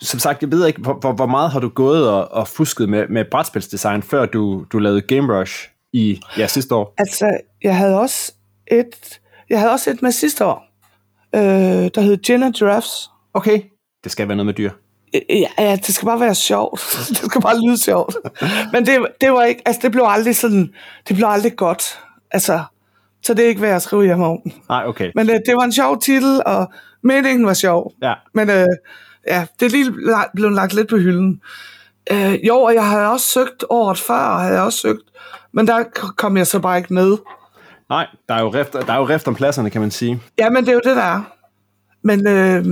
[0.00, 2.88] Som sagt, jeg ved ikke, hvor, hvor, hvor meget har du gået og, og fusket
[2.88, 6.94] med, med brætspilsdesign, før du, du lavede Game Rush i ja, sidste år?
[6.98, 8.32] Altså, jeg havde også
[8.66, 10.66] et, jeg havde også et med sidste år,
[11.34, 11.40] øh,
[11.94, 13.10] der hed Gin and Giraffes.
[13.34, 13.60] Okay.
[14.04, 14.70] Det skal være noget med dyr.
[15.30, 16.80] Ja, ja, det skal bare være sjovt.
[17.08, 18.16] det skal bare lyde sjovt.
[18.72, 20.74] Men det, det var ikke, altså det blev aldrig sådan,
[21.08, 21.98] det blev aldrig godt.
[22.30, 22.62] Altså,
[23.22, 24.38] så det er ikke værd at skrive hjem om.
[24.68, 25.10] Nej, okay.
[25.14, 27.92] Men øh, det var en sjov titel, og meningen var sjov.
[28.02, 28.14] Ja.
[28.34, 28.66] Men øh,
[29.26, 29.92] ja, det er lige
[30.34, 31.40] blevet lagt lidt på hylden.
[32.12, 35.02] Øh, jo, og jeg havde også søgt året før, havde jeg også søgt,
[35.52, 35.84] men der
[36.16, 37.16] kom jeg så bare ikke med.
[37.88, 40.22] Nej, der er jo rift, der er jo rift om pladserne, kan man sige.
[40.38, 41.22] Ja, men det er jo det, der er.
[42.02, 42.64] Men øh,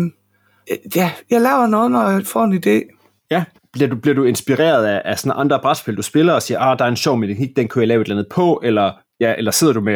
[0.97, 2.99] ja, jeg laver noget, når jeg får en idé.
[3.31, 6.61] Ja, bliver du, bliver du inspireret af, af sådan andre brætspil, du spiller og siger,
[6.61, 8.93] ah, der er en sjov mekanik, den kunne jeg lave et eller andet på, eller,
[9.21, 9.95] ja, eller sidder du med,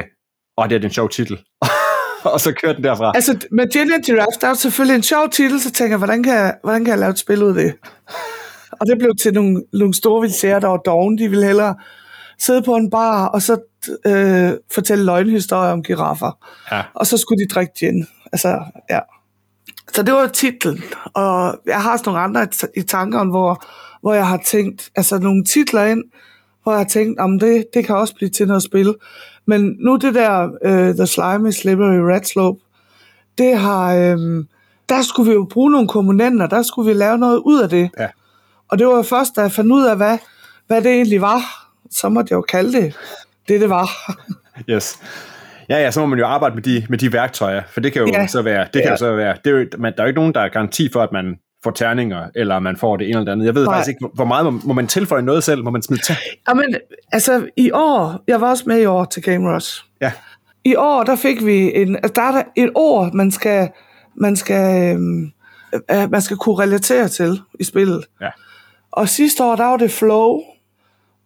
[0.58, 1.38] åh, oh, det er en sjov titel,
[2.34, 3.12] og så kører den derfra.
[3.14, 6.34] Altså, med Gillian Giraffe, der er selvfølgelig en sjov titel, så tænker jeg, hvordan kan
[6.34, 7.74] jeg, hvordan kan jeg lave et spil ud af det?
[8.80, 11.74] Og det blev til nogle, nogle store vildsager, der var doven, de ville hellere
[12.38, 13.60] sidde på en bar, og så
[14.06, 16.38] øh, fortælle løgnhistorier om giraffer.
[16.72, 16.82] Ja.
[16.94, 18.06] Og så skulle de drikke gin.
[18.32, 18.60] Altså,
[18.90, 18.98] ja.
[19.94, 20.82] Så det var titlen,
[21.14, 23.64] og jeg har også nogle andre i tankerne, hvor,
[24.00, 26.04] hvor jeg har tænkt, altså nogle titler ind,
[26.62, 28.94] hvor jeg har tænkt, om det, det kan også blive til noget spil.
[29.46, 32.60] Men nu det der uh, The Slimy Slippery Red Slope,
[33.38, 34.48] det har, um,
[34.88, 37.90] der skulle vi jo bruge nogle komponenter, der skulle vi lave noget ud af det.
[37.98, 38.08] Ja.
[38.68, 40.18] Og det var først, da jeg fandt ud af, hvad,
[40.66, 41.40] hvad det egentlig var,
[41.90, 42.94] så måtte jeg jo kalde det
[43.48, 43.90] det, det var.
[44.70, 44.98] yes.
[45.68, 48.02] Ja, ja, så må man jo arbejde med de, med de værktøjer, for det kan
[48.02, 48.26] jo ja.
[48.26, 48.90] så være, det kan ja.
[48.90, 50.88] jo så være, det er jo, man, der er jo ikke nogen, der er garanti
[50.92, 53.46] for, at man får terninger, eller man får det ene eller det andet.
[53.46, 53.74] Jeg ved Nej.
[53.74, 55.64] faktisk ikke, hvor meget må, må man tilføje noget selv?
[55.64, 56.16] Må man smide til?
[56.48, 56.76] Jamen,
[57.12, 59.84] altså i år, jeg var også med i år til Game Rush.
[60.00, 60.12] Ja.
[60.64, 63.68] I år, der fik vi en, altså, der er der et ord, man skal,
[64.14, 65.32] man skal, øhm,
[65.90, 68.04] øh, man skal kunne relatere til i spillet.
[68.20, 68.30] Ja.
[68.96, 70.40] Og sidste år, der var det flow,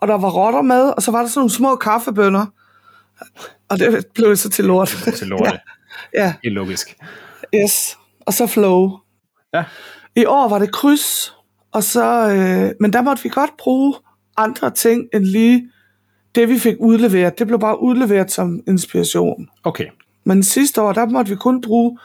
[0.01, 2.47] og der var rotter med, og så var der sådan nogle små kaffebønder,
[3.69, 4.89] og det blev så til lort.
[5.17, 6.25] Til lort, ja.
[6.25, 6.35] ja.
[6.43, 6.97] Helt logisk.
[7.55, 8.99] Yes, og så flow.
[9.55, 9.65] Ja.
[10.17, 11.35] I år var det kryds,
[11.73, 13.95] og så, øh, men der måtte vi godt bruge
[14.37, 15.71] andre ting end lige
[16.35, 17.39] det, vi fik udleveret.
[17.39, 19.49] Det blev bare udleveret som inspiration.
[19.65, 19.87] Okay.
[20.25, 21.99] Men sidste år, der måtte vi kun bruge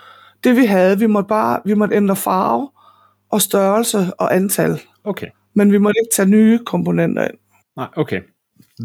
[0.43, 0.99] det, vi havde.
[0.99, 2.69] Vi måtte bare vi måtte ændre farve
[3.30, 4.82] og størrelse og antal.
[5.04, 5.28] Okay.
[5.56, 7.38] Men vi måtte ikke tage nye komponenter ind.
[7.78, 8.22] Nej, okay.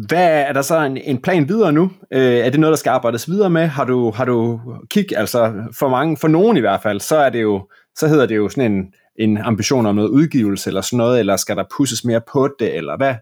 [0.07, 1.91] Hvad er der så en, en plan videre nu?
[2.11, 3.67] Øh, er det noget, der skal arbejdes videre med?
[3.67, 7.29] Har du, har du kig, altså for mange, for nogen i hvert fald, så er
[7.29, 10.97] det jo, så hedder det jo sådan en, en ambition om noget udgivelse eller sådan
[10.97, 13.15] noget, eller skal der pusses mere på det, eller hvad,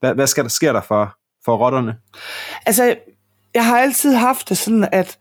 [0.00, 1.96] hvad, hvad skal der, sker der for, for rotterne?
[2.66, 2.96] Altså,
[3.54, 5.18] jeg har altid haft det sådan, at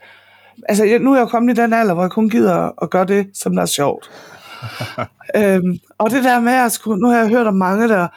[0.69, 3.28] altså, nu er jeg kommet i den alder, hvor jeg kun gider at gøre det,
[3.34, 4.12] som der er sjovt.
[5.41, 8.08] øhm, og det der med, at skulle, nu har jeg hørt om mange, der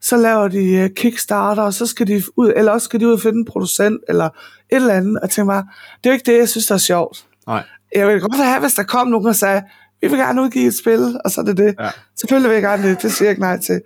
[0.00, 3.12] så laver de uh, Kickstarter, og så skal de ud, eller også skal de ud
[3.12, 4.32] og finde en producent, eller et
[4.70, 5.66] eller andet, og tænker bare,
[6.04, 7.24] det er jo ikke det, jeg synes, der er sjovt.
[7.46, 7.62] Nej.
[7.94, 9.62] Jeg vil godt have, hvis der kom nogen og sagde,
[10.00, 11.74] vi vil gerne udgive et spil, og så er det det.
[11.80, 11.90] Ja.
[12.20, 13.80] Selvfølgelig vil jeg gerne det, det siger jeg ikke nej til.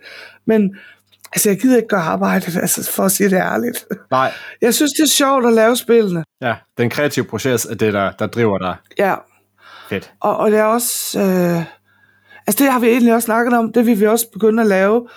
[0.45, 0.75] Men
[1.33, 3.85] altså, jeg gider ikke gøre arbejde, altså, for at sige det ærligt.
[4.11, 4.33] Nej.
[4.61, 6.23] Jeg synes, det er sjovt at lave spillene.
[6.41, 8.75] Ja, den kreative proces er det, der, der driver dig.
[8.97, 9.15] Ja.
[9.89, 10.13] Fedt.
[10.19, 11.19] Og, og det er også...
[11.19, 11.63] Øh,
[12.51, 15.07] altså, det har vi egentlig også snakket om, det vil vi også begynde at lave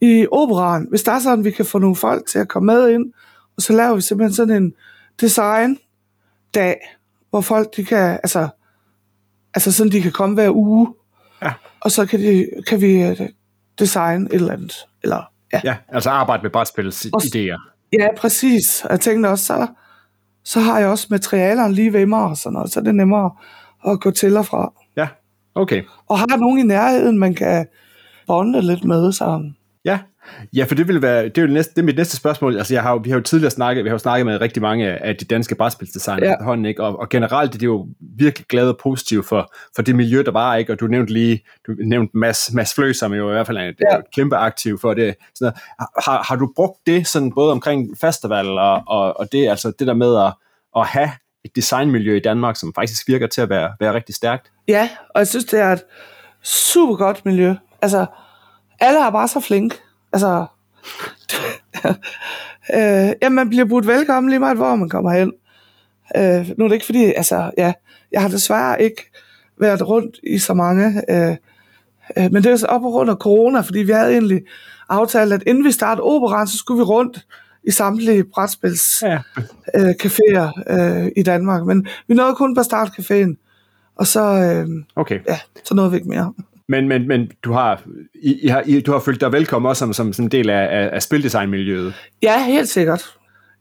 [0.00, 0.86] i operan.
[0.90, 3.12] Hvis der er sådan, vi kan få nogle folk til at komme med ind,
[3.56, 4.72] og så laver vi simpelthen sådan en
[5.20, 6.76] design-dag,
[7.30, 8.48] hvor folk de kan, altså,
[9.54, 10.94] altså sådan, de kan komme hver uge,
[11.42, 11.52] ja.
[11.80, 13.26] og så kan, de, kan vi uh,
[13.78, 14.74] designe et eller andet.
[15.02, 15.60] Eller, ja.
[15.64, 17.76] ja, altså arbejde med brætspils idéer.
[17.98, 18.84] Ja, præcis.
[18.84, 19.66] Og jeg tænkte også, så,
[20.44, 23.30] så har jeg også materialerne lige ved mig, og sådan noget, så er det nemmere
[23.86, 24.72] at gå til og fra.
[25.54, 25.82] Okay.
[26.08, 27.66] Og har nogen i nærheden, man kan
[28.26, 29.50] bonde lidt med, så
[29.84, 29.98] Ja,
[30.52, 32.56] ja for det vil være, det er jo næste, det er mit næste spørgsmål.
[32.56, 34.86] Altså, jeg har, vi har jo tidligere snakket, vi har jo snakket med rigtig mange
[34.86, 36.32] af de danske brætspilsdesignere ja.
[36.32, 36.84] efterhånden, ikke?
[36.84, 40.32] Og, og, generelt det er jo virkelig glad og positivt for, for det miljø, der
[40.32, 40.72] var, ikke?
[40.72, 43.62] Og du nævnte lige, du nævnte Mads, Mads Flø, som jo i hvert fald er,
[43.62, 43.96] ja.
[43.96, 45.14] er kæmpe aktiv for det.
[45.34, 49.72] Sådan har, har du brugt det sådan både omkring festival og, og, og det, altså
[49.78, 50.32] det der med at,
[50.76, 51.10] at have
[51.44, 54.52] et designmiljø i Danmark, som faktisk virker til at være, være rigtig stærkt?
[54.68, 55.82] Ja, og jeg synes, det er et
[56.42, 57.54] super godt miljø.
[57.82, 58.06] Altså,
[58.80, 59.80] alle er bare så flink.
[60.12, 60.46] Altså,
[62.76, 65.32] øh, ja, man bliver budt velkommen lige meget, hvor man kommer hen.
[66.16, 67.72] Øh, nu er det ikke fordi, altså, ja,
[68.12, 69.10] jeg har desværre ikke
[69.60, 71.36] været rundt i så mange, øh,
[72.16, 74.42] øh, men det er så op og rundt af corona, fordi vi havde egentlig
[74.88, 77.26] aftalt, at inden vi startede operan, så skulle vi rundt
[77.64, 79.18] i samtlige brætspils ja.
[79.74, 83.34] øh, caféer øh, i Danmark, men vi nåede kun på startcaféen,
[83.96, 85.20] og så, øh, okay.
[85.28, 86.32] ja, så nåede vi ikke mere.
[86.68, 87.82] Men, men, men du, har,
[88.22, 90.50] I, I har, I, du har følt dig velkommen også som, som, som en del
[90.50, 91.94] af, af, af spildesignmiljøet?
[92.22, 93.04] Ja, helt sikkert.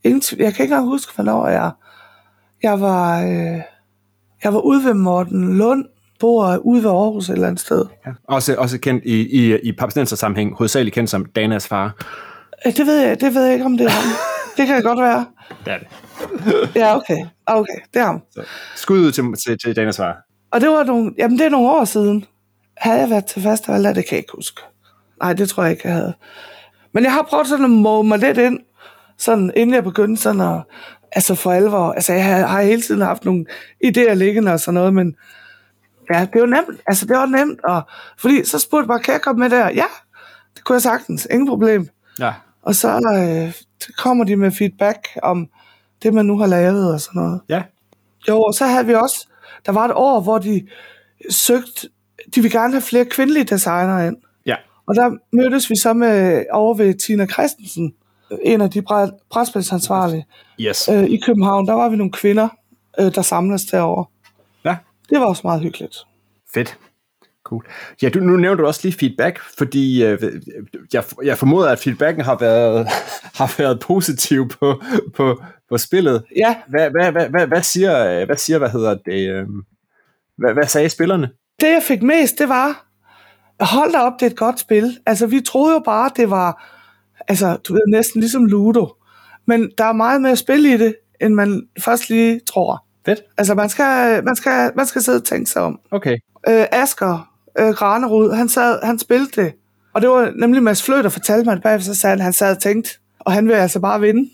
[0.04, 1.72] Ingen, jeg kan ikke engang huske, hvornår jeg...
[2.64, 3.62] Jeg var, øh,
[4.44, 5.86] jeg var ude ved Morten Lund,
[6.20, 7.86] bor ude ved Aarhus et eller andet sted.
[8.06, 8.12] Ja.
[8.24, 11.96] Også, også kendt i, i, i papsnenser-sammenhæng, hovedsageligt kendt som Danas far.
[12.66, 14.04] Det ved jeg, det ved jeg ikke, om det er ham.
[14.58, 15.26] det kan godt være.
[15.66, 15.88] Det er det.
[16.76, 17.26] ja, okay.
[17.46, 18.22] Okay, det er ham.
[18.32, 18.44] Så,
[18.76, 20.18] skud ud til, til, til Danas far.
[20.52, 22.26] Og det var nogle, jamen det er nogle år siden.
[22.78, 24.62] Havde jeg været til festival, det kan jeg ikke huske.
[25.22, 26.14] Nej, det tror jeg ikke, jeg havde.
[26.94, 28.60] Men jeg har prøvet sådan at måle mig lidt ind,
[29.18, 30.62] sådan, inden jeg begyndte sådan at,
[31.12, 33.46] altså for alvor, altså jeg har, har hele tiden haft nogle
[33.86, 35.16] idéer liggende og sådan noget, men
[36.14, 37.82] ja, det var nemt, altså det var nemt, og
[38.18, 39.70] fordi så spurgte jeg bare, kan jeg komme med der?
[39.70, 39.86] Ja,
[40.56, 41.88] det kunne jeg sagtens, ingen problem.
[42.20, 42.34] Ja.
[42.70, 43.54] Og så øh,
[43.98, 45.50] kommer de med feedback om
[46.04, 47.42] det, man nu har lavet og sådan noget.
[47.50, 47.64] Ja.
[48.30, 49.28] Jo, og så havde vi også,
[49.66, 50.68] der var et år, hvor de
[51.30, 51.90] søgte
[52.36, 54.18] de vil gerne have flere kvindelige designere ind.
[54.46, 54.56] Ja.
[54.88, 57.94] Og der mødtes vi så med over ved Tina Christensen,
[58.44, 58.82] en af de
[59.30, 60.26] brætspilsansvarlige
[60.60, 60.90] yes.
[60.90, 61.68] øh, i København.
[61.68, 62.50] Der var vi nogle kvinder,
[63.00, 64.06] øh, der samles derovre.
[64.66, 64.78] Ja.
[65.10, 65.98] Det var også meget hyggeligt.
[66.54, 66.78] Fedt.
[67.50, 67.66] Cool.
[68.02, 70.42] Ja, du, nu nævnte du også lige feedback, fordi øh,
[70.94, 72.88] jeg, jeg formoder, at feedbacken har været,
[73.40, 74.82] har været positiv på,
[75.16, 76.24] på, på spillet.
[76.36, 76.56] Ja.
[76.68, 79.48] Hvad, hvad, hvad, hvad, hvad, siger, hvad siger, hvad hedder det, øh,
[80.38, 81.30] hvad, hvad sagde spillerne?
[81.60, 82.86] det jeg fik mest, det var,
[83.60, 84.98] hold da op, det er et godt spil.
[85.06, 86.76] Altså, vi troede jo bare, det var,
[87.28, 88.96] altså, du ved, næsten ligesom Ludo.
[89.46, 92.86] Men der er meget mere spil i det, end man først lige tror.
[93.06, 93.20] Fedt.
[93.38, 95.80] Altså, man skal, man skal, man skal sidde og tænke sig om.
[95.92, 96.18] Okay.
[96.50, 97.29] Øh, Asger
[97.60, 99.54] øh, Granerud, han, sad, han spillede det.
[99.94, 102.34] Og det var nemlig Mads Flø, der fortalte mig det bagefter, så sagde han, han
[102.34, 104.30] sad og tænkte, og han ville altså bare vinde.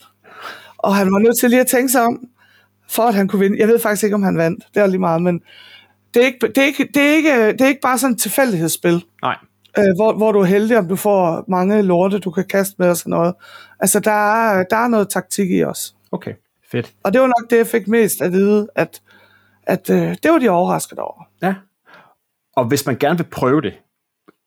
[0.77, 2.19] Og han var nødt til lige at tænke sig om,
[2.89, 3.59] for at han kunne vinde.
[3.59, 4.63] Jeg ved faktisk ikke, om han vandt.
[4.73, 5.41] Det er lige meget, men
[6.13, 8.19] det er ikke, det er ikke, det er ikke, det er ikke bare sådan et
[8.19, 9.03] tilfældighedsspil.
[9.21, 9.37] Nej.
[9.77, 12.89] Øh, hvor, hvor du er heldig, om du får mange lorte, du kan kaste med
[12.89, 13.33] og sådan noget.
[13.79, 15.95] Altså, der er, der er noget taktik i os.
[16.11, 16.33] Okay,
[16.71, 16.93] fedt.
[17.03, 19.01] Og det var nok det, jeg fik mest at vide, at,
[19.63, 21.27] at øh, det var de overrasket over.
[21.41, 21.53] Ja.
[22.55, 23.73] Og hvis man gerne vil prøve det,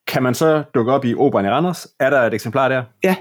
[0.06, 1.88] kan man så dukke op i Operen i Randers?
[2.00, 2.82] Er der et eksemplar der?
[3.04, 3.16] Ja,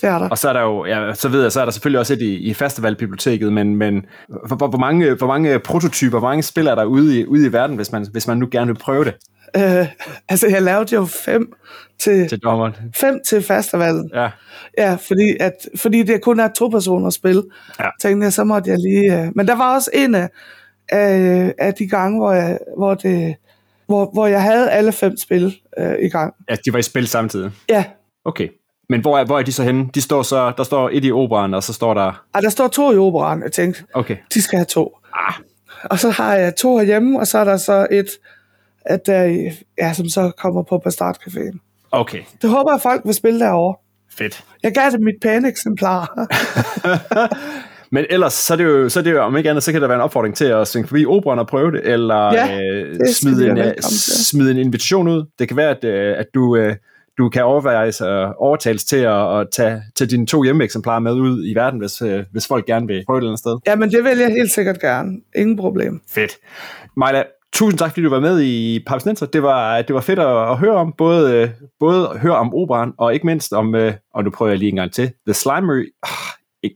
[0.00, 0.28] det er der.
[0.28, 2.22] Og så er der jo, ja, så ved jeg, så er der selvfølgelig også et
[2.22, 4.06] i, i festivalbiblioteket, men, men
[4.46, 7.52] hvor, hvor, mange, hvor mange prototyper, hvor mange spil er der ude i, ude i
[7.52, 9.14] verden, hvis man, hvis man nu gerne vil prøve det?
[9.56, 9.86] Øh,
[10.28, 11.52] altså, jeg lavede jo fem
[11.98, 12.74] til, til dommeren.
[12.94, 14.10] Fem til festivalen.
[14.14, 14.30] Ja.
[14.78, 17.42] Ja, fordi, at, fordi det kun er to personer spil,
[17.80, 17.88] ja.
[18.00, 19.18] tænkte jeg, så måtte jeg lige...
[19.18, 20.28] Uh, men der var også en af,
[20.88, 23.36] af, af de gange, hvor jeg, hvor, det,
[23.90, 26.34] hvor, hvor jeg havde alle fem spil uh, i gang.
[26.50, 27.50] Ja, de var i spil samtidig?
[27.68, 27.84] Ja.
[28.24, 28.48] Okay.
[28.88, 29.88] Men hvor er, hvor er de så henne?
[29.94, 32.24] De står så, der står et i operan, og så står der...
[32.34, 33.84] Ah, der står to i operan, jeg tænkte.
[33.94, 34.16] Okay.
[34.34, 34.98] De skal have to.
[35.14, 35.34] Ah.
[35.84, 38.06] Og så har jeg to herhjemme, og så er der så et,
[38.84, 41.58] at der, ja, som så kommer på Bastard Caféen.
[41.90, 42.22] Okay.
[42.42, 43.76] Det håber jeg, folk vil spille derovre.
[44.18, 44.44] Fedt.
[44.62, 46.14] Jeg gav det mit pæne eksemplar.
[47.92, 49.80] Men ellers, så er, det jo, så er det jo, om ikke andet, så kan
[49.80, 52.96] der være en opfordring til at svinge forbi operan og prøve det, eller ja, øh,
[53.14, 53.74] smide, en, øh,
[54.30, 55.24] smide en invitation ud.
[55.38, 56.76] Det kan være, at, øh, at du, øh,
[57.18, 61.46] du kan overveje at overtales til at, at tage, tage dine to hjemmeeksemplarer med ud
[61.46, 63.58] i verden, hvis, øh, hvis folk gerne vil prøve et eller andet sted.
[63.66, 65.20] Ja, men det vil jeg helt sikkert gerne.
[65.36, 66.00] Ingen problem.
[66.14, 66.36] Fedt.
[66.96, 67.22] Majla,
[67.52, 69.26] tusind tak, fordi du var med i Papsnenser.
[69.26, 72.92] Det var, det var fedt at, at høre om, både, både at høre om operan,
[72.98, 73.74] og ikke mindst om,
[74.14, 75.92] og nu prøver jeg lige en gang til, The Slimy,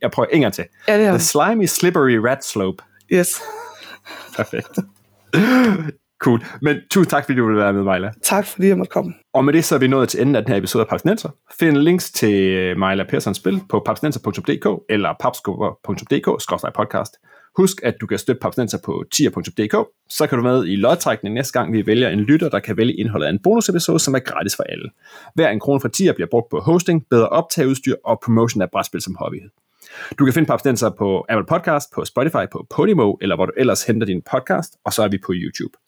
[0.02, 0.64] jeg prøver en gang til.
[0.88, 1.10] Ja, det er.
[1.10, 2.84] The Slimy Slippery Rat Slope.
[3.12, 3.42] Yes.
[4.36, 4.78] Perfekt.
[6.24, 6.44] Cool.
[6.62, 8.12] Men tusind tak, fordi du ville være med, Majla.
[8.22, 9.14] Tak, fordi jeg måtte komme.
[9.34, 11.28] Og med det så er vi nået til enden af den her episode af Papsnenser.
[11.58, 17.12] Find links til Majla Perssons spil på papsnenser.dk eller papskubber.dk-podcast.
[17.56, 21.58] Husk, at du kan støtte Papsnenser på tier.dk, så kan du med i lodtrækningen næste
[21.58, 24.56] gang, vi vælger en lytter, der kan vælge indholdet af en bonusepisode, som er gratis
[24.56, 24.90] for alle.
[25.34, 29.00] Hver en krone fra tier bliver brugt på hosting, bedre optageudstyr og promotion af brætspil
[29.00, 29.42] som hobby.
[30.18, 33.84] Du kan finde Papstenser på Apple Podcast, på Spotify, på Podimo, eller hvor du ellers
[33.84, 35.78] henter din podcast, og så er vi på YouTube.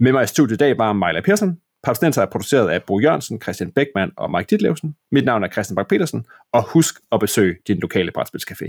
[0.00, 1.58] Med mig i studiet i dag var Maja Persson.
[1.82, 4.96] Papstenser er produceret af Bo Jørgensen, Christian Beckmann og Mike Ditlevsen.
[5.12, 8.68] Mit navn er Christian Bak petersen og husk at besøge din lokale brætspilscafé.